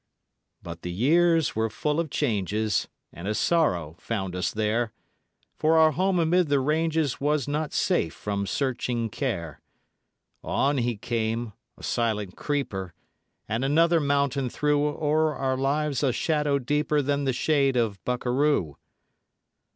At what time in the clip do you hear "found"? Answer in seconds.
3.99-4.35